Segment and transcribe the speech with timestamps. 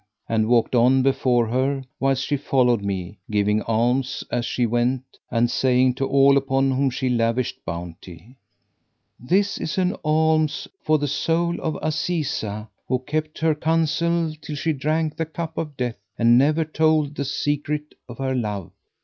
[0.27, 5.51] and walked on before her, whilst she followed me, giving alms as she went and
[5.51, 8.35] saying to all upon whom she lavisht bounty,
[9.19, 14.73] "This is an alms for the soul of Azizah, who kept her counsel till she
[14.73, 18.71] drank the cup of death and never told the secret of her love."